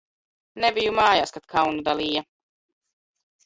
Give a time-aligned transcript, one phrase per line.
[0.63, 2.23] Nebiju m?j?s, kad kaunu dal?ja!